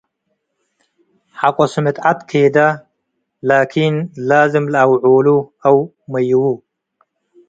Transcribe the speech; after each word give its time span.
ሐቆ 1.39 1.57
ስምጥ 1.73 1.97
ዐድ 2.07 2.19
ኬደ 2.29 2.57
ላኪን 3.47 3.95
ላዝም 4.27 4.65
ለአውዑሉ 4.73 5.27
አው 5.67 5.77
መይዉ። 6.11 6.33